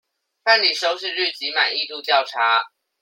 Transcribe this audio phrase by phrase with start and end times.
[0.41, 2.71] 辦理收視率及滿意度調查